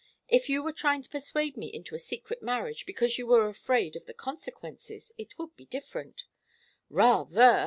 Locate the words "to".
1.03-1.09, 1.79-1.93